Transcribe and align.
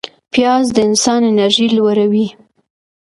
پیاز 0.33 0.65
د 0.75 0.77
انسان 0.89 1.21
انرژي 1.31 1.67
لوړوي 1.77 2.27